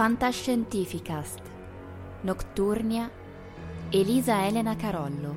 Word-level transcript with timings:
Fantascientificast. 0.00 1.40
Nocturnia 2.22 3.10
Elisa 3.90 4.46
Elena 4.46 4.74
Carollo. 4.74 5.36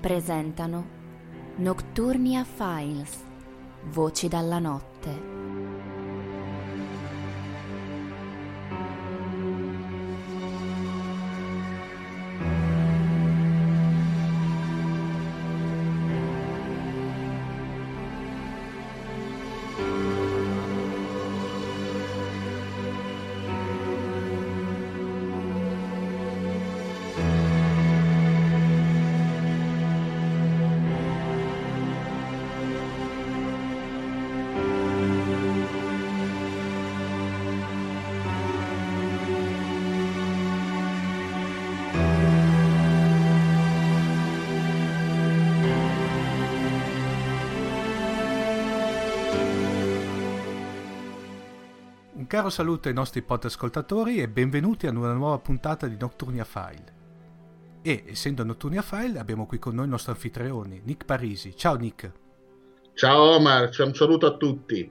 Presentano 0.00 0.86
Nocturnia 1.56 2.44
Files 2.44 3.16
Voci 3.90 4.28
dalla 4.28 4.60
notte 4.60 5.35
Un 52.26 52.32
caro 52.32 52.50
saluto 52.50 52.88
ai 52.88 52.94
nostri 52.94 53.24
ascoltatori 53.24 54.20
e 54.20 54.26
benvenuti 54.26 54.88
a 54.88 54.90
una 54.90 55.12
nuova 55.12 55.38
puntata 55.38 55.86
di 55.86 55.96
Nocturnia 55.96 56.42
File. 56.42 56.92
E, 57.82 58.02
essendo 58.08 58.42
Nocturnia 58.42 58.82
File, 58.82 59.20
abbiamo 59.20 59.46
qui 59.46 59.60
con 59.60 59.76
noi 59.76 59.84
il 59.84 59.92
nostro 59.92 60.10
anfitrione, 60.10 60.80
Nick 60.82 61.04
Parisi. 61.04 61.54
Ciao 61.54 61.76
Nick. 61.76 62.10
Ciao 62.94 63.36
Omar, 63.36 63.70
un 63.78 63.94
saluto 63.94 64.26
a 64.26 64.36
tutti. 64.36 64.90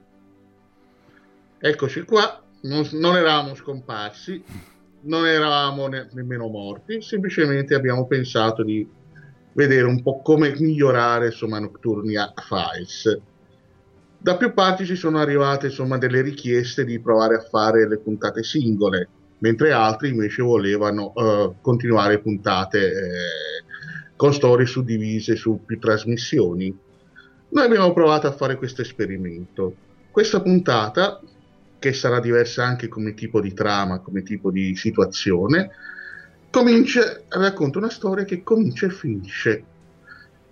Eccoci 1.58 2.04
qua, 2.04 2.42
non, 2.62 2.88
non 2.92 3.16
eravamo 3.16 3.54
scomparsi, 3.54 4.42
non 5.02 5.26
eravamo 5.26 5.88
ne- 5.88 6.08
nemmeno 6.12 6.48
morti, 6.48 7.02
semplicemente 7.02 7.74
abbiamo 7.74 8.06
pensato 8.06 8.64
di 8.64 8.88
vedere 9.52 9.84
un 9.84 10.02
po' 10.02 10.22
come 10.22 10.54
migliorare 10.58 11.26
insomma 11.26 11.58
Nocturnia 11.58 12.32
Files 12.34 13.20
da 14.18 14.36
più 14.36 14.52
parti 14.52 14.84
ci 14.84 14.96
sono 14.96 15.18
arrivate 15.18 15.66
insomma 15.66 15.98
delle 15.98 16.20
richieste 16.20 16.84
di 16.84 16.98
provare 16.98 17.36
a 17.36 17.40
fare 17.40 17.86
le 17.88 17.98
puntate 17.98 18.42
singole, 18.42 19.08
mentre 19.38 19.72
altri 19.72 20.08
invece 20.08 20.42
volevano 20.42 21.12
uh, 21.14 21.54
continuare 21.60 22.18
puntate 22.18 22.78
eh, 22.86 24.14
con 24.16 24.32
storie 24.32 24.66
suddivise 24.66 25.36
su 25.36 25.60
più 25.64 25.78
trasmissioni. 25.78 26.76
Noi 27.48 27.64
abbiamo 27.64 27.92
provato 27.92 28.26
a 28.26 28.32
fare 28.32 28.56
questo 28.56 28.82
esperimento. 28.82 29.74
Questa 30.10 30.40
puntata, 30.40 31.20
che 31.78 31.92
sarà 31.92 32.18
diversa 32.18 32.64
anche 32.64 32.88
come 32.88 33.14
tipo 33.14 33.40
di 33.40 33.52
trama, 33.52 34.00
come 34.00 34.22
tipo 34.22 34.50
di 34.50 34.74
situazione, 34.74 35.70
comincia, 36.50 37.20
racconta 37.28 37.78
una 37.78 37.90
storia 37.90 38.24
che 38.24 38.42
comincia 38.42 38.86
e 38.86 38.90
finisce 38.90 39.64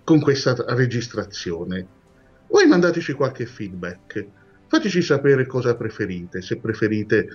con 0.03 0.21
questa 0.21 0.55
registrazione 0.67 1.87
voi 2.47 2.67
mandateci 2.67 3.13
qualche 3.13 3.45
feedback, 3.45 4.25
fateci 4.67 5.01
sapere 5.01 5.45
cosa 5.45 5.75
preferite, 5.75 6.41
se 6.41 6.57
preferite 6.57 7.27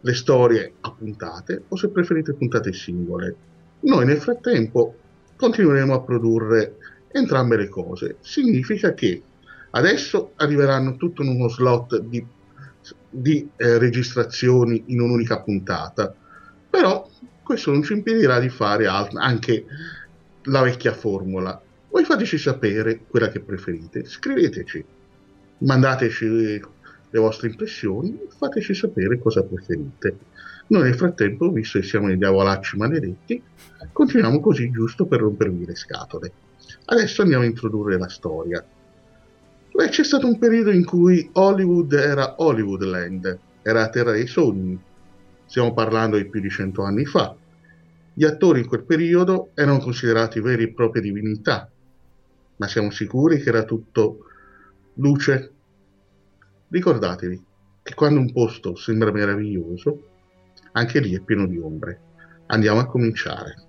le 0.00 0.14
storie 0.14 0.74
a 0.80 0.92
puntate 0.92 1.64
o 1.68 1.76
se 1.76 1.88
preferite 1.88 2.34
puntate 2.34 2.72
singole. 2.72 3.34
Noi 3.80 4.04
nel 4.04 4.18
frattempo 4.18 4.94
continueremo 5.36 5.94
a 5.94 6.02
produrre 6.02 6.76
entrambe 7.08 7.56
le 7.56 7.68
cose. 7.68 8.16
Significa 8.20 8.94
che 8.94 9.22
adesso 9.70 10.32
arriveranno 10.36 10.96
tutto 10.96 11.22
in 11.22 11.28
uno 11.28 11.48
slot 11.48 12.00
di, 12.00 12.24
di 13.08 13.48
eh, 13.56 13.78
registrazioni 13.78 14.84
in 14.86 15.00
un'unica 15.00 15.40
puntata, 15.40 16.14
però 16.68 17.08
questo 17.42 17.70
non 17.70 17.82
ci 17.82 17.94
impedirà 17.94 18.38
di 18.38 18.48
fare 18.48 18.86
alt- 18.86 19.16
anche 19.16 19.64
la 20.44 20.62
vecchia 20.62 20.92
formula 20.92 21.60
voi 21.90 22.04
fateci 22.04 22.38
sapere 22.38 23.00
quella 23.08 23.28
che 23.28 23.40
preferite, 23.40 24.04
scriveteci, 24.04 24.84
mandateci 25.58 26.26
le 27.10 27.18
vostre 27.18 27.48
impressioni, 27.48 28.18
fateci 28.36 28.74
sapere 28.74 29.18
cosa 29.18 29.42
preferite. 29.42 30.16
Noi 30.68 30.82
nel 30.82 30.94
frattempo, 30.94 31.50
visto 31.50 31.78
che 31.78 31.86
siamo 31.86 32.08
dei 32.08 32.18
diavolacci 32.18 32.76
maledetti, 32.76 33.42
continuiamo 33.90 34.38
così 34.40 34.70
giusto 34.70 35.06
per 35.06 35.20
rompervi 35.20 35.64
le 35.64 35.74
scatole. 35.74 36.32
Adesso 36.86 37.22
andiamo 37.22 37.44
a 37.44 37.46
introdurre 37.46 37.98
la 37.98 38.08
storia. 38.08 38.62
Beh, 39.72 39.88
c'è 39.88 40.04
stato 40.04 40.26
un 40.26 40.38
periodo 40.38 40.70
in 40.70 40.84
cui 40.84 41.28
Hollywood 41.32 41.92
era 41.92 42.34
Hollywoodland, 42.38 43.38
era 43.62 43.80
la 43.80 43.88
terra 43.88 44.12
dei 44.12 44.26
sogni. 44.26 44.78
Stiamo 45.46 45.72
parlando 45.72 46.18
di 46.18 46.26
più 46.26 46.40
di 46.40 46.50
cento 46.50 46.82
anni 46.82 47.06
fa. 47.06 47.34
Gli 48.12 48.24
attori 48.24 48.60
in 48.60 48.66
quel 48.66 48.82
periodo 48.82 49.50
erano 49.54 49.78
considerati 49.78 50.40
veri 50.40 50.64
e 50.64 50.72
proprie 50.72 51.00
divinità, 51.00 51.70
ma 52.58 52.68
siamo 52.68 52.90
sicuri 52.90 53.40
che 53.40 53.48
era 53.48 53.64
tutto 53.64 54.18
luce? 54.94 55.52
Ricordatevi 56.68 57.44
che 57.82 57.94
quando 57.94 58.20
un 58.20 58.30
posto 58.32 58.76
sembra 58.76 59.10
meraviglioso, 59.10 60.02
anche 60.72 61.00
lì 61.00 61.14
è 61.14 61.20
pieno 61.20 61.46
di 61.46 61.58
ombre. 61.58 62.00
Andiamo 62.46 62.80
a 62.80 62.86
cominciare. 62.86 63.67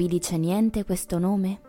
Vi 0.00 0.08
dice 0.08 0.38
niente 0.38 0.82
questo 0.82 1.18
nome? 1.18 1.60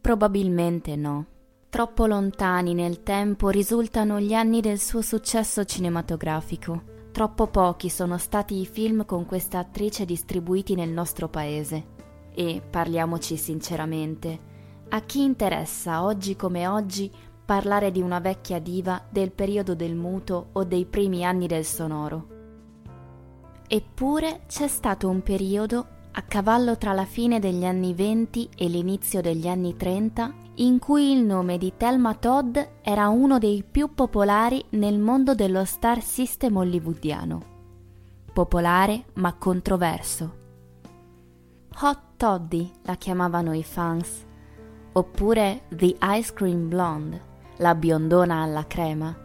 Probabilmente 0.00 0.96
no. 0.96 1.26
Troppo 1.68 2.06
lontani 2.06 2.74
nel 2.74 3.04
tempo 3.04 3.48
risultano 3.48 4.18
gli 4.18 4.34
anni 4.34 4.60
del 4.60 4.80
suo 4.80 5.02
successo 5.02 5.64
cinematografico. 5.64 6.82
Troppo 7.12 7.46
pochi 7.46 7.90
sono 7.90 8.18
stati 8.18 8.58
i 8.58 8.66
film 8.66 9.04
con 9.04 9.24
questa 9.24 9.60
attrice 9.60 10.04
distribuiti 10.04 10.74
nel 10.74 10.88
nostro 10.88 11.28
paese. 11.28 11.90
E, 12.34 12.60
parliamoci 12.68 13.36
sinceramente, 13.36 14.40
a 14.88 15.00
chi 15.02 15.22
interessa 15.22 16.02
oggi 16.02 16.34
come 16.34 16.66
oggi 16.66 17.08
parlare 17.44 17.92
di 17.92 18.00
una 18.00 18.18
vecchia 18.18 18.58
diva 18.58 19.00
del 19.08 19.30
periodo 19.30 19.76
del 19.76 19.94
muto 19.94 20.48
o 20.54 20.64
dei 20.64 20.86
primi 20.86 21.24
anni 21.24 21.46
del 21.46 21.64
sonoro? 21.64 22.26
Eppure 23.68 24.40
c'è 24.48 24.66
stato 24.66 25.08
un 25.08 25.22
periodo 25.22 26.00
a 26.14 26.22
cavallo 26.22 26.76
tra 26.76 26.92
la 26.92 27.04
fine 27.04 27.38
degli 27.38 27.64
anni 27.64 27.94
20 27.94 28.50
e 28.56 28.68
l'inizio 28.68 29.20
degli 29.20 29.48
anni 29.48 29.76
30, 29.76 30.32
in 30.56 30.78
cui 30.78 31.12
il 31.12 31.24
nome 31.24 31.56
di 31.56 31.72
Thelma 31.76 32.14
Todd 32.14 32.58
era 32.82 33.08
uno 33.08 33.38
dei 33.38 33.64
più 33.68 33.94
popolari 33.94 34.62
nel 34.70 34.98
mondo 34.98 35.34
dello 35.34 35.64
star 35.64 36.02
system 36.02 36.56
hollywoodiano. 36.56 37.50
Popolare 38.32 39.04
ma 39.14 39.34
controverso. 39.34 40.40
Hot 41.80 42.00
Toddy 42.16 42.70
la 42.82 42.96
chiamavano 42.96 43.54
i 43.54 43.62
fans, 43.62 44.24
oppure 44.92 45.62
The 45.70 45.96
Ice 46.00 46.32
Cream 46.34 46.68
Blonde, 46.68 47.20
la 47.56 47.74
biondona 47.74 48.42
alla 48.42 48.66
crema, 48.66 49.16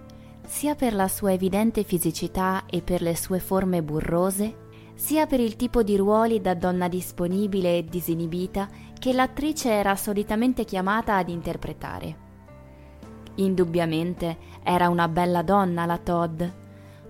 sia 0.45 0.75
per 0.75 0.93
la 0.93 1.09
sua 1.09 1.33
evidente 1.33 1.83
fisicità 1.83 2.63
e 2.65 2.81
per 2.81 3.01
le 3.01 3.15
sue 3.17 3.39
forme 3.39 3.83
burrose, 3.83 4.66
sia 4.97 5.27
per 5.27 5.39
il 5.39 5.55
tipo 5.55 5.83
di 5.83 5.95
ruoli 5.95 6.41
da 6.41 6.55
donna 6.55 6.87
disponibile 6.87 7.77
e 7.77 7.85
disinibita 7.85 8.67
che 8.99 9.13
l'attrice 9.13 9.69
era 9.69 9.95
solitamente 9.95 10.65
chiamata 10.65 11.15
ad 11.15 11.29
interpretare. 11.29 12.25
Indubbiamente 13.35 14.37
era 14.63 14.89
una 14.89 15.07
bella 15.07 15.43
donna 15.43 15.85
la 15.85 15.99
Todd, 15.99 16.41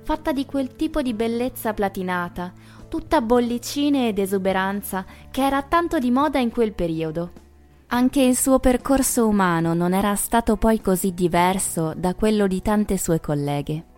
fatta 0.03 0.33
di 0.33 0.45
quel 0.45 0.75
tipo 0.75 1.01
di 1.01 1.13
bellezza 1.13 1.73
platinata, 1.73 2.51
tutta 2.89 3.21
bollicine 3.21 4.09
ed 4.09 4.19
esuberanza 4.19 5.05
che 5.31 5.45
era 5.45 5.61
tanto 5.61 5.97
di 5.97 6.11
moda 6.11 6.39
in 6.39 6.51
quel 6.51 6.73
periodo. 6.73 7.31
Anche 7.87 8.21
il 8.21 8.35
suo 8.35 8.59
percorso 8.59 9.25
umano 9.25 9.73
non 9.73 9.93
era 9.93 10.13
stato 10.15 10.57
poi 10.57 10.81
così 10.81 11.13
diverso 11.13 11.93
da 11.95 12.15
quello 12.15 12.45
di 12.47 12.61
tante 12.61 12.97
sue 12.97 13.21
colleghe. 13.21 13.95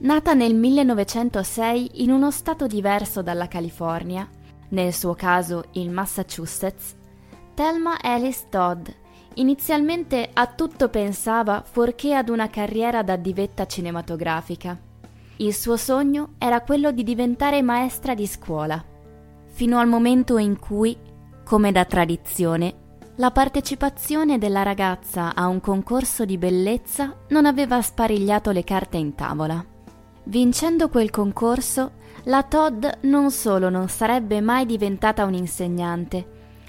Nata 0.00 0.32
nel 0.32 0.54
1906 0.54 2.02
in 2.02 2.12
uno 2.12 2.30
stato 2.30 2.68
diverso 2.68 3.20
dalla 3.20 3.48
California, 3.48 4.28
nel 4.68 4.94
suo 4.94 5.14
caso 5.14 5.64
il 5.72 5.90
Massachusetts, 5.90 6.94
Thelma 7.54 8.00
Alice 8.00 8.46
Todd 8.48 8.86
inizialmente 9.34 10.30
a 10.32 10.46
tutto 10.46 10.88
pensava 10.88 11.64
fuorché 11.68 12.14
ad 12.14 12.28
una 12.28 12.48
carriera 12.48 13.02
da 13.02 13.16
divetta 13.16 13.66
cinematografica. 13.66 14.78
Il 15.36 15.54
suo 15.54 15.76
sogno 15.76 16.34
era 16.38 16.60
quello 16.60 16.92
di 16.92 17.02
diventare 17.02 17.62
maestra 17.62 18.14
di 18.14 18.26
scuola, 18.26 18.84
fino 19.46 19.78
al 19.78 19.88
momento 19.88 20.38
in 20.38 20.58
cui, 20.58 20.96
come 21.44 21.72
da 21.72 21.84
tradizione, 21.84 22.86
la 23.16 23.32
partecipazione 23.32 24.38
della 24.38 24.62
ragazza 24.62 25.34
a 25.34 25.48
un 25.48 25.60
concorso 25.60 26.24
di 26.24 26.38
bellezza 26.38 27.16
non 27.30 27.46
aveva 27.46 27.82
sparigliato 27.82 28.52
le 28.52 28.62
carte 28.62 28.96
in 28.96 29.16
tavola. 29.16 29.76
Vincendo 30.28 30.90
quel 30.90 31.08
concorso, 31.08 31.92
la 32.24 32.42
Todd 32.42 32.84
non 33.04 33.30
solo 33.30 33.70
non 33.70 33.88
sarebbe 33.88 34.42
mai 34.42 34.66
diventata 34.66 35.24
un'insegnante, 35.24 36.26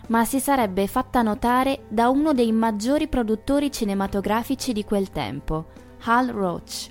ma 0.07 0.23
si 0.23 0.39
sarebbe 0.39 0.87
fatta 0.87 1.21
notare 1.21 1.81
da 1.89 2.07
uno 2.07 2.31
dei 2.31 2.53
maggiori 2.53 3.09
produttori 3.09 3.69
cinematografici 3.69 4.71
di 4.71 4.85
quel 4.85 5.09
tempo, 5.09 5.65
Hal 6.05 6.27
Roach, 6.27 6.87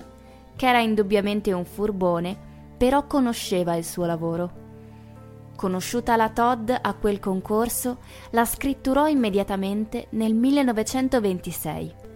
che 0.55 0.67
era 0.67 0.79
indubbiamente 0.79 1.51
un 1.53 1.65
furbone, 1.65 2.37
però 2.77 3.07
conosceva 3.07 3.75
il 3.75 3.83
suo 3.83 4.05
lavoro. 4.05 4.51
Conosciuta 5.55 6.15
la 6.15 6.29
Todd 6.29 6.69
a 6.69 6.93
quel 6.93 7.19
concorso, 7.19 7.97
la 8.29 8.45
scritturò 8.45 9.07
immediatamente 9.07 10.05
nel 10.11 10.35
1926. 10.35 12.08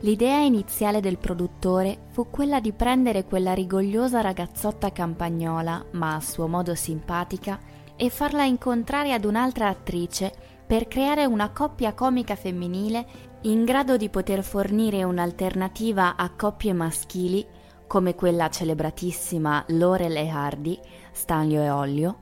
L'idea 0.00 0.38
iniziale 0.38 1.00
del 1.00 1.18
produttore 1.18 2.06
fu 2.10 2.28
quella 2.28 2.60
di 2.60 2.72
prendere 2.72 3.24
quella 3.24 3.54
rigogliosa 3.54 4.20
ragazzotta 4.20 4.92
campagnola, 4.92 5.86
ma 5.92 6.14
a 6.14 6.20
suo 6.20 6.46
modo 6.46 6.74
simpatica, 6.74 7.58
e 7.96 8.10
farla 8.10 8.44
incontrare 8.44 9.12
ad 9.12 9.24
un'altra 9.24 9.68
attrice 9.68 10.32
per 10.66 10.88
creare 10.88 11.24
una 11.24 11.50
coppia 11.50 11.94
comica 11.94 12.34
femminile 12.34 13.06
in 13.42 13.64
grado 13.64 13.96
di 13.96 14.08
poter 14.08 14.42
fornire 14.42 15.04
un'alternativa 15.04 16.16
a 16.16 16.30
coppie 16.30 16.72
maschili 16.72 17.46
come 17.86 18.14
quella 18.14 18.48
celebratissima 18.48 19.64
Laurel 19.68 20.16
e 20.16 20.28
Hardy, 20.28 20.80
Stanlio 21.12 21.62
e 21.62 21.70
Ollio, 21.70 22.18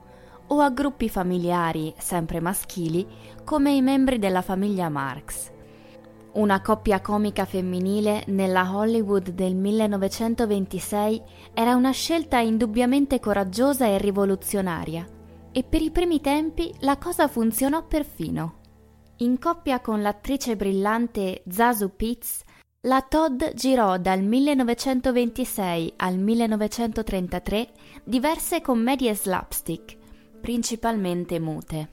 o 0.48 0.60
a 0.60 0.70
gruppi 0.70 1.08
familiari 1.08 1.94
sempre 1.96 2.40
maschili 2.40 3.06
come 3.44 3.72
i 3.72 3.80
membri 3.80 4.18
della 4.18 4.42
famiglia 4.42 4.88
Marx. 4.88 5.50
Una 6.34 6.62
coppia 6.62 7.02
comica 7.02 7.44
femminile 7.44 8.24
nella 8.28 8.74
Hollywood 8.74 9.32
del 9.32 9.54
1926 9.54 11.22
era 11.52 11.74
una 11.74 11.90
scelta 11.90 12.38
indubbiamente 12.38 13.20
coraggiosa 13.20 13.86
e 13.86 13.98
rivoluzionaria, 13.98 15.06
e 15.52 15.62
per 15.62 15.82
i 15.82 15.90
primi 15.90 16.22
tempi 16.22 16.72
la 16.80 16.96
cosa 16.96 17.28
funzionò 17.28 17.86
perfino. 17.86 18.60
In 19.18 19.38
coppia 19.38 19.80
con 19.80 20.00
l'attrice 20.00 20.56
brillante 20.56 21.42
Zazu 21.46 21.94
Pitts, 21.94 22.42
la 22.84 23.02
Todd 23.02 23.44
girò 23.54 23.98
dal 23.98 24.22
1926 24.22 25.92
al 25.96 26.16
1933 26.16 27.68
diverse 28.04 28.62
commedie 28.62 29.14
slapstick, 29.14 29.98
principalmente 30.40 31.38
mute. 31.38 31.90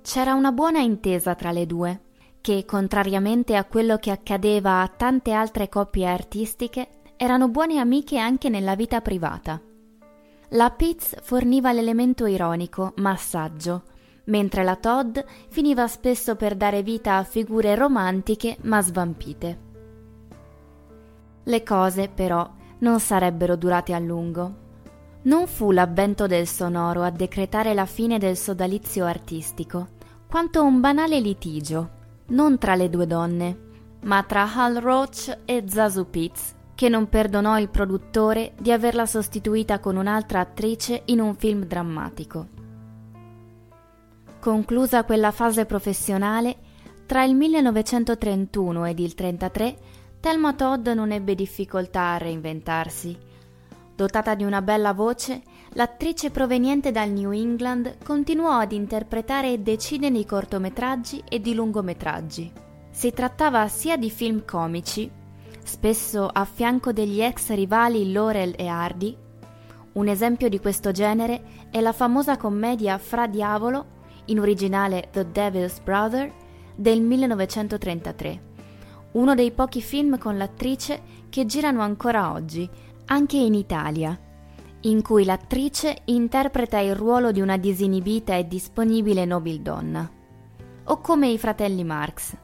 C'era 0.00 0.32
una 0.32 0.50
buona 0.50 0.80
intesa 0.80 1.34
tra 1.34 1.52
le 1.52 1.66
due, 1.66 2.00
che, 2.44 2.66
contrariamente 2.66 3.56
a 3.56 3.64
quello 3.64 3.96
che 3.96 4.10
accadeva 4.10 4.82
a 4.82 4.88
tante 4.88 5.32
altre 5.32 5.70
coppie 5.70 6.06
artistiche, 6.06 6.88
erano 7.16 7.48
buone 7.48 7.78
amiche 7.78 8.18
anche 8.18 8.50
nella 8.50 8.74
vita 8.74 9.00
privata. 9.00 9.58
La 10.50 10.68
Pitts 10.68 11.16
forniva 11.22 11.72
l'elemento 11.72 12.26
ironico, 12.26 12.92
ma 12.96 13.16
saggio, 13.16 13.84
mentre 14.24 14.62
la 14.62 14.76
Todd 14.76 15.18
finiva 15.48 15.88
spesso 15.88 16.36
per 16.36 16.54
dare 16.54 16.82
vita 16.82 17.16
a 17.16 17.24
figure 17.24 17.74
romantiche 17.76 18.58
ma 18.64 18.82
svampite. 18.82 19.58
Le 21.44 21.62
cose, 21.62 22.10
però, 22.14 22.46
non 22.80 23.00
sarebbero 23.00 23.56
durate 23.56 23.94
a 23.94 23.98
lungo. 23.98 24.54
Non 25.22 25.46
fu 25.46 25.70
l'avvento 25.70 26.26
del 26.26 26.46
sonoro 26.46 27.04
a 27.04 27.10
decretare 27.10 27.72
la 27.72 27.86
fine 27.86 28.18
del 28.18 28.36
sodalizio 28.36 29.06
artistico, 29.06 29.88
quanto 30.28 30.62
un 30.62 30.80
banale 30.80 31.20
litigio, 31.20 32.02
non 32.26 32.58
tra 32.58 32.74
le 32.74 32.88
due 32.88 33.06
donne, 33.06 33.58
ma 34.02 34.22
tra 34.22 34.50
Hal 34.52 34.76
Roach 34.76 35.38
e 35.44 35.64
Zazu 35.66 36.08
Pitts, 36.08 36.54
che 36.74 36.88
non 36.88 37.08
perdonò 37.08 37.58
il 37.58 37.68
produttore 37.68 38.52
di 38.58 38.72
averla 38.72 39.06
sostituita 39.06 39.78
con 39.78 39.96
un'altra 39.96 40.40
attrice 40.40 41.02
in 41.06 41.20
un 41.20 41.34
film 41.36 41.64
drammatico. 41.64 42.46
Conclusa 44.40 45.04
quella 45.04 45.30
fase 45.30 45.64
professionale, 45.64 46.56
tra 47.06 47.24
il 47.24 47.34
1931 47.34 48.84
ed 48.86 48.98
il 48.98 49.14
1933, 49.16 49.76
Thelma 50.20 50.54
Todd 50.54 50.88
non 50.88 51.12
ebbe 51.12 51.34
difficoltà 51.34 52.12
a 52.12 52.18
reinventarsi 52.18 53.32
Dotata 53.96 54.34
di 54.34 54.42
una 54.42 54.60
bella 54.60 54.92
voce, 54.92 55.42
l'attrice 55.74 56.30
proveniente 56.30 56.92
dal 56.92 57.10
New 57.10 57.32
England 57.32 57.96
continuò 58.04 58.58
ad 58.58 58.72
interpretare 58.72 59.62
decine 59.62 60.10
di 60.10 60.24
cortometraggi 60.24 61.22
e 61.28 61.40
di 61.40 61.54
lungometraggi. 61.54 62.52
Si 62.90 63.10
trattava 63.10 63.66
sia 63.66 63.96
di 63.96 64.10
film 64.10 64.44
comici, 64.44 65.10
spesso 65.64 66.28
a 66.32 66.44
fianco 66.44 66.92
degli 66.92 67.20
ex 67.20 67.50
rivali 67.54 68.12
Laurel 68.12 68.54
e 68.56 68.66
Hardy. 68.68 69.16
Un 69.94 70.08
esempio 70.08 70.48
di 70.48 70.60
questo 70.60 70.92
genere 70.92 71.42
è 71.70 71.80
la 71.80 71.92
famosa 71.92 72.36
commedia 72.36 72.96
Fra 72.98 73.26
Diavolo, 73.26 73.92
in 74.26 74.38
originale 74.38 75.08
The 75.10 75.30
Devil's 75.30 75.80
Brother, 75.80 76.32
del 76.76 77.00
1933. 77.00 78.52
Uno 79.12 79.34
dei 79.34 79.50
pochi 79.50 79.82
film 79.82 80.18
con 80.18 80.36
l'attrice 80.36 81.02
che 81.28 81.46
girano 81.46 81.82
ancora 81.82 82.32
oggi, 82.32 82.68
anche 83.06 83.36
in 83.36 83.54
Italia, 83.54 84.18
in 84.84 85.02
cui 85.02 85.24
l'attrice 85.24 86.02
interpreta 86.04 86.78
il 86.78 86.94
ruolo 86.94 87.32
di 87.32 87.40
una 87.40 87.56
disinibita 87.56 88.34
e 88.34 88.46
disponibile 88.46 89.24
nobildonna, 89.24 90.10
o 90.84 91.00
come 91.00 91.28
i 91.28 91.38
fratelli 91.38 91.84
Marx, 91.84 92.36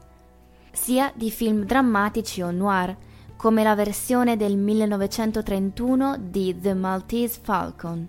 sia 0.71 1.11
di 1.15 1.29
film 1.29 1.65
drammatici 1.65 2.41
o 2.41 2.49
noir, 2.49 2.95
come 3.35 3.63
la 3.63 3.75
versione 3.75 4.37
del 4.37 4.57
1931 4.57 6.17
di 6.19 6.57
The 6.59 6.73
Maltese 6.73 7.39
Falcon, 7.41 8.07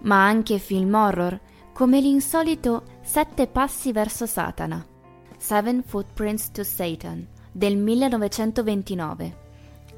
ma 0.00 0.24
anche 0.24 0.58
film 0.58 0.94
horror, 0.94 1.38
come 1.72 2.00
l'insolito 2.00 2.82
Sette 3.02 3.46
passi 3.46 3.92
verso 3.92 4.26
Satana, 4.26 4.84
Seven 5.38 5.82
Footprints 5.82 6.50
to 6.50 6.62
Satan, 6.62 7.26
del 7.50 7.76
1929 7.76 9.39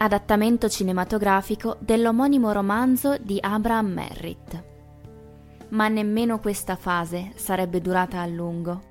adattamento 0.02 0.68
cinematografico 0.68 1.76
dell'omonimo 1.78 2.50
romanzo 2.50 3.16
di 3.18 3.38
Abraham 3.40 3.86
Merritt. 3.86 4.62
Ma 5.68 5.86
nemmeno 5.86 6.40
questa 6.40 6.74
fase 6.74 7.30
sarebbe 7.36 7.80
durata 7.80 8.20
a 8.20 8.26
lungo. 8.26 8.90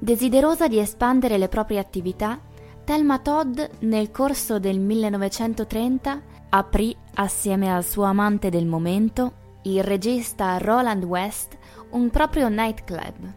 Desiderosa 0.00 0.66
di 0.66 0.80
espandere 0.80 1.38
le 1.38 1.46
proprie 1.46 1.78
attività, 1.78 2.40
Thelma 2.82 3.20
Todd 3.20 3.60
nel 3.80 4.10
corso 4.10 4.58
del 4.58 4.80
1930 4.80 6.22
aprì, 6.48 6.96
assieme 7.14 7.72
al 7.72 7.84
suo 7.84 8.02
amante 8.02 8.50
del 8.50 8.66
momento, 8.66 9.60
il 9.62 9.84
regista 9.84 10.58
Roland 10.58 11.04
West, 11.04 11.56
un 11.90 12.10
proprio 12.10 12.48
nightclub, 12.48 13.32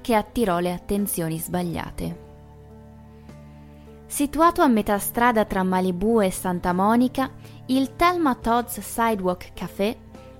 che 0.00 0.14
attirò 0.16 0.58
le 0.58 0.72
attenzioni 0.72 1.38
sbagliate. 1.38 2.21
Situato 4.12 4.60
a 4.60 4.68
metà 4.68 4.98
strada 4.98 5.46
tra 5.46 5.62
Malibu 5.62 6.20
e 6.20 6.30
Santa 6.30 6.74
Monica, 6.74 7.30
il 7.68 7.96
Thelma 7.96 8.34
Todd's 8.34 8.78
Sidewalk 8.78 9.54
Café 9.54 9.96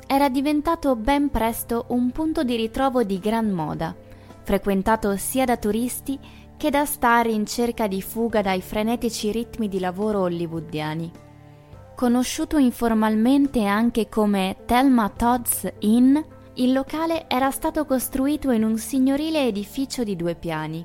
era 0.06 0.28
diventato 0.28 0.94
ben 0.94 1.30
presto 1.30 1.86
un 1.88 2.10
punto 2.10 2.44
di 2.44 2.54
ritrovo 2.54 3.02
di 3.02 3.18
gran 3.18 3.48
moda, 3.48 3.96
frequentato 4.42 5.16
sia 5.16 5.46
da 5.46 5.56
turisti 5.56 6.18
che 6.58 6.68
da 6.68 6.84
star 6.84 7.28
in 7.28 7.46
cerca 7.46 7.86
di 7.86 8.02
fuga 8.02 8.42
dai 8.42 8.60
frenetici 8.60 9.32
ritmi 9.32 9.68
di 9.68 9.80
lavoro 9.80 10.20
hollywoodiani. 10.20 11.10
Conosciuto 11.96 12.58
informalmente 12.58 13.64
anche 13.64 14.06
come 14.10 14.54
Thelma 14.66 15.08
Todd's 15.08 15.66
Inn, 15.78 16.14
il 16.56 16.72
locale 16.74 17.24
era 17.26 17.50
stato 17.50 17.86
costruito 17.86 18.50
in 18.50 18.64
un 18.64 18.76
signorile 18.76 19.46
edificio 19.46 20.04
di 20.04 20.14
due 20.14 20.34
piani. 20.34 20.84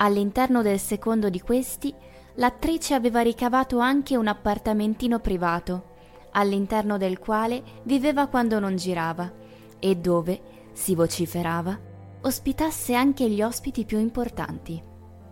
All'interno 0.00 0.60
del 0.60 0.78
secondo 0.78 1.30
di 1.30 1.40
questi 1.40 1.92
l'attrice 2.38 2.94
aveva 2.94 3.20
ricavato 3.20 3.78
anche 3.78 4.16
un 4.16 4.26
appartamentino 4.26 5.18
privato, 5.18 5.96
all'interno 6.32 6.96
del 6.96 7.18
quale 7.18 7.62
viveva 7.82 8.28
quando 8.28 8.58
non 8.58 8.76
girava 8.76 9.30
e 9.78 9.96
dove, 9.96 10.40
si 10.72 10.94
vociferava, 10.94 11.78
ospitasse 12.22 12.94
anche 12.94 13.28
gli 13.28 13.42
ospiti 13.42 13.84
più 13.84 13.98
importanti. 13.98 14.80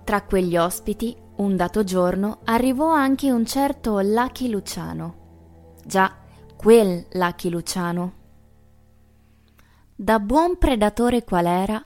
Tra 0.05 0.23
quegli 0.23 0.57
ospiti, 0.57 1.17
un 1.37 1.57
dato 1.57 1.85
giorno, 1.85 2.41
arrivò 2.45 2.91
anche 2.91 3.31
un 3.31 3.45
certo 3.45 4.01
Lucky 4.01 4.49
Luciano. 4.49 5.25
Già, 5.85 6.13
quel 6.57 7.07
Lucky 7.13 7.51
Luciano. 7.51 8.13
Da 9.95 10.19
buon 10.19 10.59
predatore 10.59 11.25
qual 11.25 11.47
era, 11.47 11.85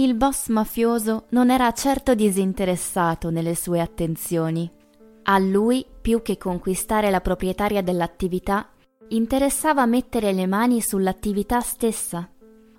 il 0.00 0.14
boss 0.14 0.46
mafioso 0.46 1.24
non 1.30 1.50
era 1.50 1.72
certo 1.72 2.14
disinteressato 2.14 3.30
nelle 3.30 3.56
sue 3.56 3.80
attenzioni. 3.80 4.70
A 5.24 5.38
lui, 5.38 5.84
più 6.00 6.22
che 6.22 6.38
conquistare 6.38 7.10
la 7.10 7.20
proprietaria 7.20 7.82
dell'attività, 7.82 8.68
interessava 9.08 9.86
mettere 9.86 10.32
le 10.32 10.46
mani 10.46 10.80
sull'attività 10.80 11.60
stessa. 11.60 12.30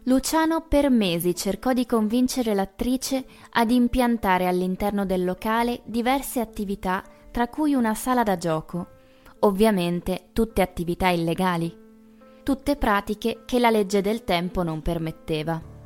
Luciano 0.04 0.62
per 0.62 0.90
mesi 0.90 1.36
cercò 1.36 1.74
di 1.74 1.86
convincere 1.86 2.54
l'attrice 2.54 3.26
ad 3.52 3.70
impiantare 3.70 4.48
all'interno 4.48 5.06
del 5.06 5.26
locale 5.26 5.82
diverse 5.84 6.40
attività, 6.40 7.04
tra 7.32 7.50
cui 7.50 7.74
una 7.74 7.96
sala 7.96 8.24
da 8.24 8.38
gioco, 8.38 8.88
ovviamente 9.40 10.30
tutte 10.32 10.62
attività 10.62 11.10
illegali, 11.10 11.78
tutte 12.44 12.78
pratiche 12.78 13.42
che 13.46 13.60
la 13.60 13.70
legge 13.70 14.00
del 14.00 14.24
tempo 14.24 14.64
non 14.64 14.82
permetteva. 14.82 15.78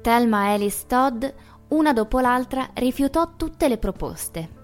Thelma 0.00 0.48
Alice 0.48 0.84
Todd, 0.86 1.24
una 1.68 1.92
dopo 1.92 2.20
l'altra, 2.20 2.70
rifiutò 2.74 3.36
tutte 3.36 3.68
le 3.68 3.76
proposte. 3.76 4.58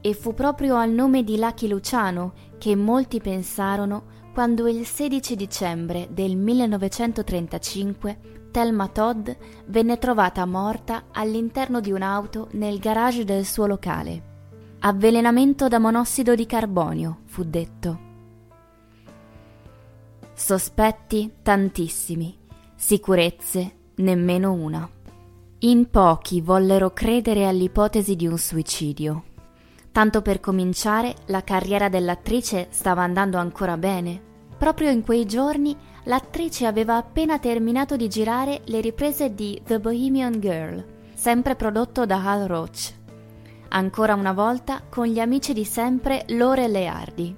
E 0.00 0.14
fu 0.14 0.32
proprio 0.32 0.76
al 0.76 0.90
nome 0.90 1.22
di 1.24 1.36
Lucky 1.36 1.68
Luciano 1.68 2.32
che 2.58 2.74
molti 2.74 3.20
pensarono 3.20 4.14
quando 4.32 4.66
il 4.66 4.86
16 4.86 5.36
dicembre 5.36 6.08
del 6.10 6.36
1935 6.36 8.18
Thelma 8.50 8.88
Todd 8.88 9.28
venne 9.66 9.98
trovata 9.98 10.46
morta 10.46 11.04
all'interno 11.12 11.80
di 11.80 11.92
un'auto 11.92 12.48
nel 12.52 12.78
garage 12.78 13.24
del 13.24 13.44
suo 13.44 13.66
locale. 13.66 14.34
Avvelenamento 14.80 15.68
da 15.68 15.78
monossido 15.78 16.34
di 16.34 16.46
carbonio, 16.46 17.20
fu 17.24 17.44
detto. 17.44 18.04
Sospetti 20.32 21.36
tantissimi, 21.42 22.38
sicurezze 22.74 23.75
nemmeno 23.96 24.52
una. 24.52 24.88
In 25.60 25.88
pochi 25.88 26.40
vollero 26.40 26.90
credere 26.92 27.46
all'ipotesi 27.46 28.14
di 28.14 28.26
un 28.26 28.36
suicidio. 28.36 29.22
Tanto 29.90 30.20
per 30.20 30.40
cominciare, 30.40 31.14
la 31.26 31.42
carriera 31.42 31.88
dell'attrice 31.88 32.66
stava 32.70 33.02
andando 33.02 33.38
ancora 33.38 33.78
bene. 33.78 34.20
Proprio 34.58 34.90
in 34.90 35.02
quei 35.02 35.24
giorni 35.24 35.74
l'attrice 36.04 36.66
aveva 36.66 36.96
appena 36.96 37.38
terminato 37.38 37.96
di 37.96 38.08
girare 38.08 38.60
le 38.66 38.80
riprese 38.80 39.34
di 39.34 39.60
The 39.64 39.80
Bohemian 39.80 40.38
Girl, 40.40 40.84
sempre 41.14 41.56
prodotto 41.56 42.04
da 42.04 42.22
Hal 42.22 42.46
Roach. 42.46 42.92
Ancora 43.68 44.14
una 44.14 44.32
volta 44.32 44.82
con 44.88 45.06
gli 45.06 45.18
amici 45.18 45.54
di 45.54 45.64
sempre 45.64 46.24
Lore 46.28 46.68
Leardi. 46.68 47.34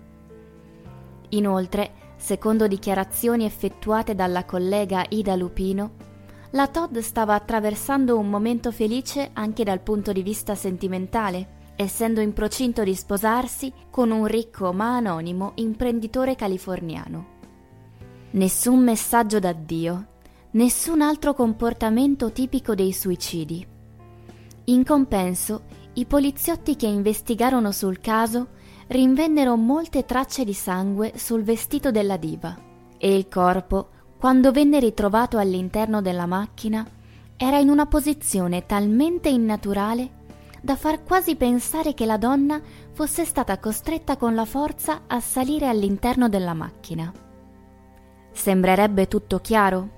Inoltre, 1.31 1.93
secondo 2.17 2.67
dichiarazioni 2.67 3.45
effettuate 3.45 4.17
dalla 4.17 4.45
collega 4.45 5.05
Ida 5.09 5.37
Lupino, 5.37 6.07
la 6.52 6.67
Todd 6.69 6.97
stava 6.99 7.35
attraversando 7.35 8.19
un 8.19 8.28
momento 8.28 8.73
felice 8.73 9.31
anche 9.33 9.64
dal 9.64 9.81
punto 9.81 10.12
di 10.12 10.23
vista 10.23 10.55
sentimentale 10.55 11.57
essendo 11.81 12.21
in 12.21 12.33
procinto 12.33 12.83
di 12.83 12.93
sposarsi 12.93 13.73
con 13.88 14.11
un 14.11 14.26
ricco 14.26 14.73
ma 14.73 14.97
anonimo 14.97 15.52
imprenditore 15.57 16.35
californiano. 16.35 17.37
Nessun 18.33 18.83
messaggio 18.83 19.38
d'addio, 19.38 20.07
nessun 20.52 21.02
altro 21.02 21.35
comportamento 21.35 22.33
tipico 22.33 22.75
dei 22.75 22.93
suicidi. 22.93 23.64
In 24.64 24.85
compenso, 24.85 25.62
i 25.95 26.05
poliziotti 26.05 26.75
che 26.75 26.88
investigarono 26.88 27.71
sul 27.71 28.00
caso 28.00 28.49
rinvennero 28.88 29.55
molte 29.57 30.05
tracce 30.05 30.45
di 30.45 30.55
sangue 30.55 31.12
sul 31.14 31.45
vestito 31.45 31.93
della 31.93 32.17
diva 32.17 32.59
e 32.99 33.17
il 33.17 33.28
corpo, 33.28 33.90
quando 34.19 34.51
venne 34.51 34.81
ritrovato 34.81 35.39
all'interno 35.39 36.03
della 36.03 36.27
macchina, 36.27 36.85
era 37.37 37.59
in 37.59 37.69
una 37.69 37.87
posizione 37.87 38.67
talmente 38.67 39.29
innaturale 39.29 40.17
da 40.61 40.75
far 40.75 41.05
quasi 41.05 41.37
pensare 41.37 41.95
che 41.95 42.05
la 42.05 42.17
donna 42.17 42.61
fosse 42.93 43.25
stata 43.25 43.59
costretta 43.61 44.17
con 44.17 44.35
la 44.35 44.45
forza 44.45 45.03
a 45.07 45.21
salire 45.21 45.69
all'interno 45.69 46.29
della 46.29 46.53
macchina. 46.53 47.13
Sembrerebbe 48.33 49.07
tutto 49.07 49.39
chiaro? 49.39 49.97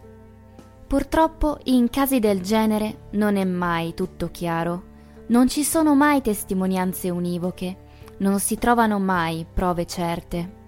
Purtroppo 0.86 1.58
in 1.64 1.88
casi 1.88 2.18
del 2.18 2.42
genere 2.42 3.08
non 3.12 3.36
è 3.36 3.44
mai 3.44 3.94
tutto 3.94 4.30
chiaro, 4.30 4.82
non 5.28 5.48
ci 5.48 5.64
sono 5.64 5.94
mai 5.94 6.20
testimonianze 6.20 7.08
univoche, 7.08 7.88
non 8.18 8.38
si 8.38 8.58
trovano 8.58 8.98
mai 8.98 9.46
prove 9.50 9.86
certe. 9.86 10.58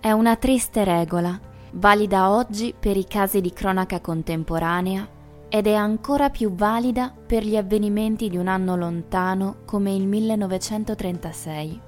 È 0.00 0.10
una 0.10 0.36
triste 0.36 0.84
regola, 0.84 1.38
valida 1.76 2.30
oggi 2.30 2.74
per 2.78 2.96
i 2.96 3.04
casi 3.04 3.40
di 3.40 3.52
cronaca 3.52 4.00
contemporanea 4.00 5.08
ed 5.48 5.66
è 5.66 5.74
ancora 5.74 6.30
più 6.30 6.54
valida 6.54 7.12
per 7.26 7.44
gli 7.44 7.56
avvenimenti 7.56 8.28
di 8.28 8.36
un 8.36 8.48
anno 8.48 8.76
lontano 8.76 9.58
come 9.64 9.94
il 9.94 10.06
1936. 10.06 11.80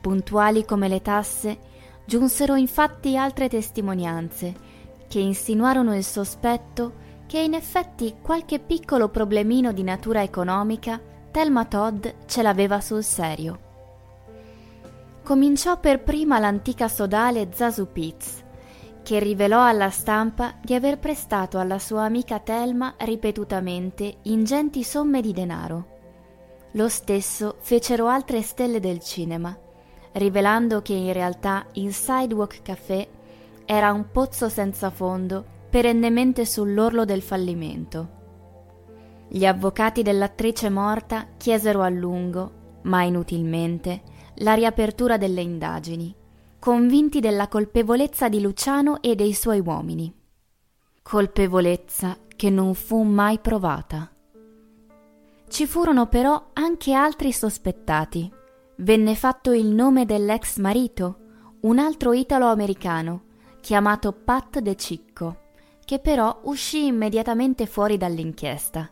Puntuali 0.00 0.64
come 0.64 0.88
le 0.88 1.02
tasse, 1.02 1.58
giunsero 2.04 2.54
infatti 2.54 3.16
altre 3.16 3.48
testimonianze 3.48 4.72
che 5.08 5.18
insinuarono 5.20 5.94
il 5.94 6.04
sospetto 6.04 7.02
che 7.26 7.38
in 7.38 7.54
effetti 7.54 8.16
qualche 8.20 8.58
piccolo 8.58 9.08
problemino 9.08 9.72
di 9.72 9.82
natura 9.82 10.22
economica 10.22 11.00
Thelma 11.30 11.64
Todd 11.64 12.06
ce 12.26 12.42
l'aveva 12.42 12.80
sul 12.80 13.02
serio. 13.02 13.58
Cominciò 15.22 15.80
per 15.80 16.02
prima 16.02 16.38
l'antica 16.38 16.88
sodale 16.88 17.48
Zazu 17.52 17.88
Pitts, 17.90 18.43
che 19.04 19.18
rivelò 19.18 19.62
alla 19.62 19.90
stampa 19.90 20.54
di 20.62 20.74
aver 20.74 20.98
prestato 20.98 21.58
alla 21.58 21.78
sua 21.78 22.04
amica 22.04 22.40
Thelma 22.40 22.94
ripetutamente 23.00 24.16
ingenti 24.22 24.82
somme 24.82 25.20
di 25.20 25.32
denaro. 25.32 25.86
Lo 26.72 26.88
stesso 26.88 27.56
fecero 27.60 28.08
altre 28.08 28.40
stelle 28.40 28.80
del 28.80 29.00
cinema, 29.00 29.56
rivelando 30.12 30.80
che 30.80 30.94
in 30.94 31.12
realtà 31.12 31.66
il 31.74 31.92
Sidewalk 31.92 32.62
Café 32.62 33.08
era 33.66 33.92
un 33.92 34.10
pozzo 34.10 34.48
senza 34.48 34.88
fondo, 34.88 35.44
perennemente 35.68 36.46
sull'orlo 36.46 37.04
del 37.04 37.20
fallimento. 37.20 38.08
Gli 39.28 39.44
avvocati 39.44 40.02
dell'attrice 40.02 40.70
morta 40.70 41.26
chiesero 41.36 41.82
a 41.82 41.90
lungo, 41.90 42.78
ma 42.82 43.02
inutilmente, 43.02 44.00
la 44.36 44.54
riapertura 44.54 45.18
delle 45.18 45.42
indagini 45.42 46.22
convinti 46.64 47.20
della 47.20 47.48
colpevolezza 47.48 48.30
di 48.30 48.40
Luciano 48.40 49.02
e 49.02 49.14
dei 49.14 49.34
suoi 49.34 49.60
uomini. 49.60 50.10
Colpevolezza 51.02 52.16
che 52.34 52.48
non 52.48 52.72
fu 52.72 53.02
mai 53.02 53.38
provata. 53.38 54.10
Ci 55.46 55.66
furono 55.66 56.06
però 56.06 56.52
anche 56.54 56.94
altri 56.94 57.34
sospettati. 57.34 58.32
Venne 58.76 59.14
fatto 59.14 59.52
il 59.52 59.66
nome 59.66 60.06
dell'ex 60.06 60.56
marito, 60.56 61.18
un 61.60 61.78
altro 61.78 62.14
italo-americano, 62.14 63.24
chiamato 63.60 64.12
Pat 64.12 64.60
De 64.60 64.74
Cicco, 64.74 65.40
che 65.84 65.98
però 65.98 66.40
uscì 66.44 66.86
immediatamente 66.86 67.66
fuori 67.66 67.98
dall'inchiesta. 67.98 68.90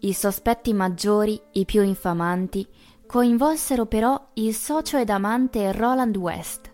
I 0.00 0.12
sospetti 0.14 0.72
maggiori, 0.72 1.38
i 1.52 1.66
più 1.66 1.82
infamanti, 1.82 2.66
coinvolsero 3.08 3.86
però 3.86 4.22
il 4.34 4.54
socio 4.54 4.98
ed 4.98 5.08
amante 5.08 5.72
Roland 5.72 6.14
West. 6.14 6.70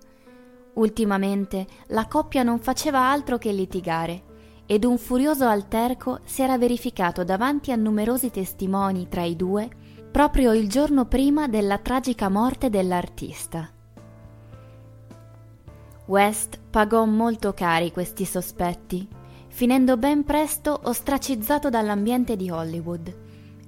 Ultimamente 0.73 1.65
la 1.89 2.09
coppia 2.09 2.43
non 2.43 2.59
faceva 2.59 3.09
altro 3.09 3.39
che 3.39 3.53
litigare 3.53 4.33
ed 4.67 4.85
un 4.85 4.99
furioso 4.99 5.47
alterco 5.47 6.19
si 6.25 6.43
era 6.43 6.59
verificato 6.59 7.23
davanti 7.23 7.71
a 7.71 7.77
numerosi 7.77 8.33
testimoni 8.33 9.07
tra 9.07 9.23
i 9.23 9.37
due 9.37 9.69
proprio 10.11 10.53
il 10.53 10.69
giorno 10.69 11.05
prima 11.05 11.47
della 11.47 11.79
tragica 11.79 12.29
morte 12.29 12.69
dell'artista. 12.69 13.71
West 16.07 16.59
pagò 16.69 17.05
molto 17.05 17.55
cari 17.55 17.93
questi 17.93 18.25
sospetti, 18.25 19.07
finendo 19.47 19.97
ben 19.97 20.25
presto 20.25 20.81
ostracizzato 20.83 21.71
dall'ambiente 21.71 22.35
di 22.35 22.51
Hollywood 22.51 23.19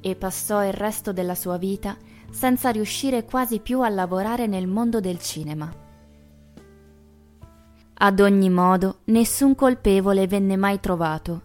e 0.00 0.16
passò 0.16 0.66
il 0.66 0.72
resto 0.72 1.12
della 1.12 1.36
sua 1.36 1.58
vita 1.58 1.96
senza 2.36 2.68
riuscire 2.68 3.24
quasi 3.24 3.60
più 3.60 3.80
a 3.80 3.88
lavorare 3.88 4.46
nel 4.46 4.66
mondo 4.66 5.00
del 5.00 5.18
cinema. 5.18 5.72
Ad 7.94 8.20
ogni 8.20 8.50
modo, 8.50 8.98
nessun 9.04 9.54
colpevole 9.54 10.26
venne 10.26 10.58
mai 10.58 10.78
trovato, 10.78 11.40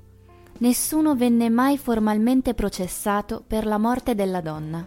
nessuno 0.57 1.15
venne 1.15 1.50
mai 1.50 1.77
formalmente 1.77 2.53
processato 2.53 3.41
per 3.48 3.65
la 3.65 3.77
morte 3.77 4.15
della 4.15 4.41
donna. 4.41 4.86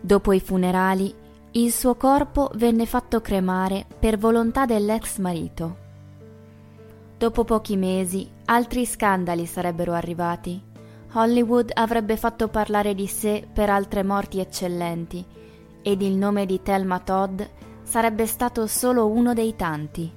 Dopo 0.00 0.32
i 0.32 0.40
funerali, 0.40 1.14
il 1.50 1.72
suo 1.72 1.94
corpo 1.96 2.50
venne 2.54 2.86
fatto 2.86 3.20
cremare 3.20 3.84
per 3.98 4.16
volontà 4.16 4.64
dell'ex 4.64 5.18
marito. 5.18 5.76
Dopo 7.18 7.44
pochi 7.44 7.76
mesi, 7.76 8.26
altri 8.46 8.86
scandali 8.86 9.44
sarebbero 9.44 9.92
arrivati 9.92 10.70
Hollywood 11.14 11.70
avrebbe 11.74 12.16
fatto 12.16 12.48
parlare 12.48 12.94
di 12.94 13.06
sé 13.06 13.46
per 13.52 13.68
altre 13.68 14.02
morti 14.02 14.40
eccellenti 14.40 15.22
ed 15.82 16.00
il 16.00 16.14
nome 16.14 16.46
di 16.46 16.62
Thelma 16.62 17.00
Todd 17.00 17.42
sarebbe 17.82 18.26
stato 18.26 18.66
solo 18.66 19.06
uno 19.08 19.34
dei 19.34 19.54
tanti. 19.54 20.10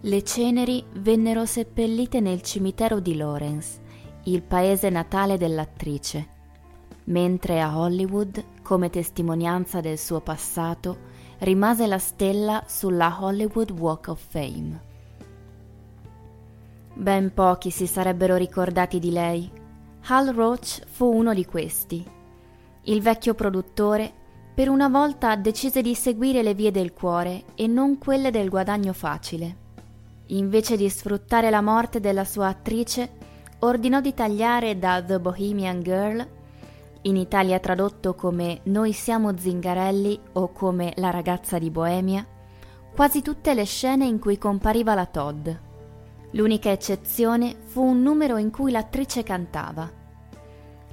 Le 0.00 0.22
ceneri 0.24 0.84
vennero 0.94 1.46
seppellite 1.46 2.18
nel 2.18 2.42
cimitero 2.42 2.98
di 2.98 3.16
Lawrence, 3.16 3.80
il 4.24 4.42
paese 4.42 4.90
natale 4.90 5.38
dell'attrice, 5.38 6.28
mentre 7.04 7.60
a 7.60 7.78
Hollywood, 7.78 8.44
come 8.62 8.90
testimonianza 8.90 9.80
del 9.80 9.98
suo 9.98 10.20
passato, 10.20 11.06
rimase 11.38 11.86
la 11.86 11.98
stella 11.98 12.64
sulla 12.66 13.18
Hollywood 13.20 13.70
Walk 13.70 14.08
of 14.08 14.20
Fame. 14.20 14.87
Ben 16.98 17.32
pochi 17.32 17.70
si 17.70 17.86
sarebbero 17.86 18.34
ricordati 18.34 18.98
di 18.98 19.12
lei. 19.12 19.48
Hal 20.08 20.34
Roach 20.34 20.80
fu 20.84 21.06
uno 21.14 21.32
di 21.32 21.44
questi. 21.44 22.04
Il 22.82 23.00
vecchio 23.02 23.34
produttore 23.34 24.12
per 24.52 24.68
una 24.68 24.88
volta 24.88 25.36
decise 25.36 25.80
di 25.80 25.94
seguire 25.94 26.42
le 26.42 26.54
vie 26.54 26.72
del 26.72 26.92
cuore 26.92 27.44
e 27.54 27.68
non 27.68 27.98
quelle 27.98 28.32
del 28.32 28.48
guadagno 28.48 28.92
facile. 28.92 29.56
Invece 30.26 30.76
di 30.76 30.88
sfruttare 30.88 31.50
la 31.50 31.60
morte 31.60 32.00
della 32.00 32.24
sua 32.24 32.48
attrice, 32.48 33.08
ordinò 33.60 34.00
di 34.00 34.12
tagliare 34.12 34.76
da 34.76 35.00
The 35.00 35.20
Bohemian 35.20 35.80
Girl, 35.80 36.28
in 37.02 37.16
Italia 37.16 37.60
tradotto 37.60 38.16
come 38.16 38.62
Noi 38.64 38.92
siamo 38.92 39.38
Zingarelli 39.38 40.18
o 40.32 40.50
come 40.50 40.94
La 40.96 41.10
ragazza 41.10 41.60
di 41.60 41.70
Boemia, 41.70 42.26
quasi 42.92 43.22
tutte 43.22 43.54
le 43.54 43.64
scene 43.66 44.04
in 44.04 44.18
cui 44.18 44.36
compariva 44.36 44.94
la 44.94 45.06
Todd. 45.06 45.48
L'unica 46.32 46.70
eccezione 46.70 47.56
fu 47.64 47.82
un 47.82 48.02
numero 48.02 48.36
in 48.36 48.50
cui 48.50 48.70
l'attrice 48.70 49.22
cantava. 49.22 49.90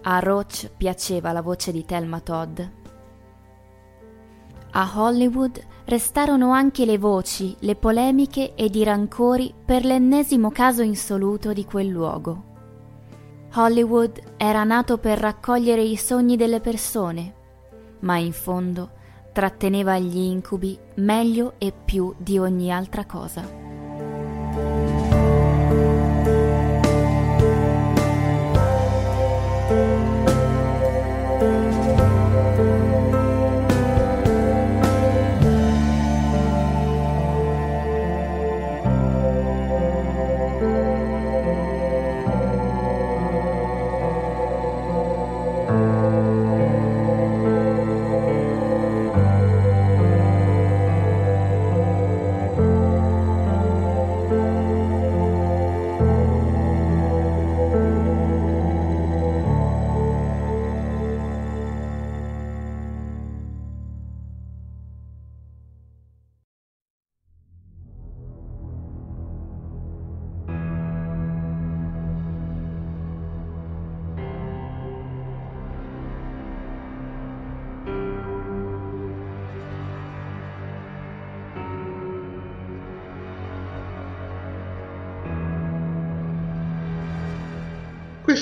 A 0.02 0.20
Roach 0.20 0.70
piaceva 0.78 1.32
la 1.32 1.42
voce 1.42 1.72
di 1.72 1.84
Thelma 1.84 2.22
Todd. 2.22 2.62
A 4.72 4.92
Hollywood 4.94 5.62
restarono 5.86 6.52
anche 6.52 6.86
le 6.86 6.98
voci, 6.98 7.56
le 7.60 7.76
polemiche 7.76 8.56
ed 8.56 8.76
i 8.76 8.84
rancori 8.84 9.54
per 9.66 9.84
l'ennesimo 9.84 10.52
caso 10.52 10.84
insoluto 10.84 11.54
di 11.54 11.66
quel 11.66 11.88
luogo. 11.88 12.54
Hollywood 13.56 14.22
era 14.38 14.64
nato 14.64 14.98
per 14.98 15.18
raccogliere 15.18 15.82
i 15.82 15.96
sogni 15.96 16.36
delle 16.36 16.60
persone, 16.60 17.34
ma 18.00 18.18
in 18.18 18.34
fondo 18.34 18.92
tratteneva 19.34 19.98
gli 19.98 20.18
incubi 20.18 20.78
meglio 20.96 21.56
e 21.58 21.74
più 21.74 22.14
di 22.18 22.38
ogni 22.38 22.72
altra 22.72 23.06
cosa. 23.06 23.65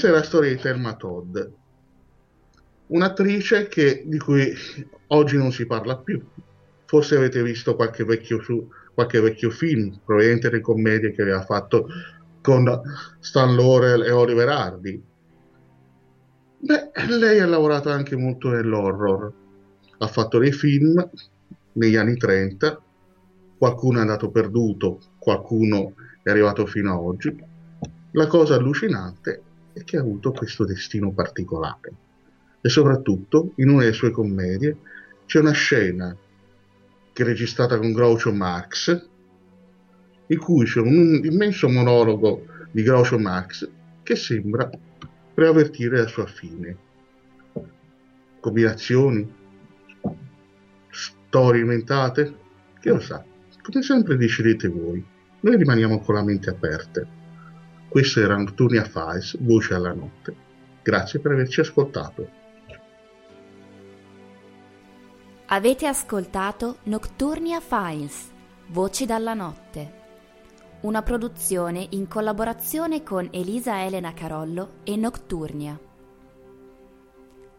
Questa 0.03 0.19
è 0.19 0.21
la 0.21 0.27
storia 0.27 0.53
di 0.53 0.61
Thelma 0.61 0.95
Todd, 0.95 1.37
un'attrice 2.87 3.69
che, 3.69 4.03
di 4.05 4.17
cui 4.17 4.53
oggi 5.07 5.37
non 5.37 5.53
si 5.53 5.65
parla 5.65 5.95
più. 5.95 6.21
Forse 6.83 7.15
avete 7.15 7.41
visto 7.41 7.77
qualche 7.77 8.03
vecchio, 8.03 8.41
qualche 8.93 9.21
vecchio 9.21 9.49
film, 9.49 9.97
proveniente 10.03 10.49
dalle 10.49 10.61
commedie 10.61 11.13
che 11.13 11.21
aveva 11.21 11.41
fatto 11.43 11.87
con 12.41 12.81
Stan 13.21 13.55
Laurel 13.55 14.03
e 14.03 14.11
Oliver 14.11 14.49
Hardy. 14.49 15.01
Beh, 16.57 16.91
lei 17.07 17.39
ha 17.39 17.47
lavorato 17.47 17.89
anche 17.89 18.17
molto 18.17 18.49
nell'horror. 18.49 19.31
Ha 19.99 20.07
fatto 20.07 20.37
dei 20.37 20.51
film 20.51 21.09
negli 21.71 21.95
anni 21.95 22.17
30, 22.17 22.77
qualcuno 23.57 23.99
è 23.99 24.01
andato 24.01 24.29
perduto, 24.31 24.99
qualcuno 25.17 25.93
è 26.21 26.29
arrivato 26.29 26.65
fino 26.65 26.91
ad 26.91 26.99
oggi. 26.99 27.43
La 28.11 28.27
cosa 28.27 28.55
allucinante 28.55 29.51
e 29.73 29.83
che 29.83 29.97
ha 29.97 30.01
avuto 30.01 30.31
questo 30.31 30.65
destino 30.65 31.11
particolare. 31.11 31.91
E 32.61 32.69
soprattutto, 32.69 33.53
in 33.55 33.69
una 33.69 33.81
delle 33.81 33.93
sue 33.93 34.11
commedie, 34.11 34.77
c'è 35.25 35.39
una 35.39 35.51
scena 35.51 36.15
che 37.11 37.23
è 37.23 37.25
registrata 37.25 37.77
con 37.77 37.91
Groucho 37.91 38.31
Marx, 38.31 39.09
in 40.27 40.37
cui 40.39 40.65
c'è 40.65 40.79
un 40.79 41.21
immenso 41.23 41.67
monologo 41.69 42.45
di 42.71 42.81
Groucho 42.83 43.19
Marx 43.19 43.69
che 44.01 44.15
sembra 44.15 44.69
preavvertire 45.33 45.97
la 45.97 46.07
sua 46.07 46.25
fine. 46.25 46.77
Combinazioni, 48.39 49.31
storie 50.89 51.61
inventate, 51.61 52.35
che 52.79 52.89
lo 52.89 52.99
sa, 52.99 53.23
come 53.61 53.81
sempre 53.83 54.17
decidete 54.17 54.67
voi. 54.67 55.03
Noi 55.41 55.57
rimaniamo 55.57 55.99
con 55.99 56.15
la 56.15 56.23
mente 56.23 56.49
aperta. 56.49 57.05
Questo 57.93 58.21
era 58.21 58.35
Nocturnia 58.35 58.85
Files, 58.85 59.37
Voce 59.39 59.75
alla 59.75 59.93
Notte. 59.93 60.35
Grazie 60.81 61.19
per 61.19 61.33
averci 61.33 61.59
ascoltato. 61.59 62.27
Avete 65.45 65.85
ascoltato 65.85 66.77
Nocturnia 66.85 67.59
Files, 67.59 68.31
Voci 68.69 69.05
dalla 69.05 69.35
Notte, 69.35 69.93
una 70.81 71.03
produzione 71.03 71.85
in 71.91 72.07
collaborazione 72.07 73.03
con 73.03 73.27
Elisa 73.29 73.83
Elena 73.83 74.11
Carollo 74.11 74.77
e 74.83 74.95
Nocturnia. 74.95 75.79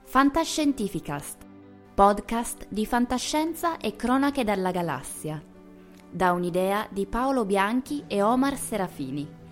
Fantascientificast, 0.02 1.46
podcast 1.94 2.66
di 2.70 2.84
fantascienza 2.86 3.76
e 3.76 3.94
cronache 3.94 4.42
dalla 4.42 4.72
galassia, 4.72 5.40
da 6.10 6.32
un'idea 6.32 6.88
di 6.90 7.06
Paolo 7.06 7.44
Bianchi 7.44 8.02
e 8.08 8.20
Omar 8.20 8.56
Serafini 8.56 9.42